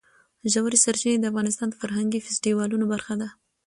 [0.53, 3.29] ژورې سرچینې د افغانستان د فرهنګي فستیوالونو برخه ده.